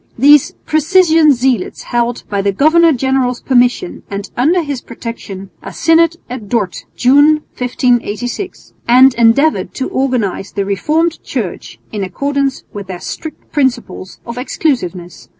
These 0.17 0.53
"precisian" 0.65 1.31
zealots 1.31 1.83
held, 1.83 2.23
by 2.27 2.41
the 2.41 2.51
governor 2.51 2.91
general's 2.91 3.39
permission 3.39 4.01
and 4.09 4.31
under 4.35 4.63
his 4.63 4.81
protection, 4.81 5.51
a 5.61 5.71
synod 5.71 6.15
at 6.27 6.49
Dort, 6.49 6.85
June, 6.95 7.43
1586, 7.59 8.73
and 8.87 9.13
endeavoured 9.13 9.75
to 9.75 9.89
organise 9.89 10.51
the 10.51 10.65
Reformed 10.65 11.21
Church 11.21 11.77
in 11.91 12.03
accordance 12.03 12.63
with 12.73 12.87
their 12.87 12.99
strict 12.99 13.51
principles 13.51 14.19
of 14.25 14.39
exclusiveness. 14.39 15.29